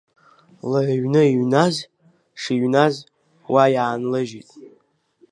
Лыҩны 0.71 1.21
иҩназ, 1.31 1.75
шыҩназ, 2.41 2.95
уа 3.53 3.63
иаанлыжьит. 3.73 4.49